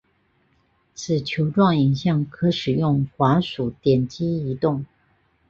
[0.95, 4.83] 此球状影像可使用滑鼠点击移动。